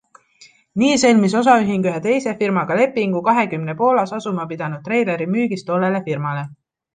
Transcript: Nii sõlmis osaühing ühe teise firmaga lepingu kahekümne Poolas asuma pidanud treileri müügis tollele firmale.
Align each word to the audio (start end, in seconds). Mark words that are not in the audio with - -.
Nii 0.83 0.93
sõlmis 1.01 1.35
osaühing 1.41 1.85
ühe 1.91 1.99
teise 2.05 2.33
firmaga 2.39 2.77
lepingu 2.79 3.21
kahekümne 3.27 3.77
Poolas 3.83 4.15
asuma 4.21 4.47
pidanud 4.55 4.83
treileri 4.89 5.29
müügis 5.37 5.69
tollele 5.69 6.03
firmale. 6.11 6.49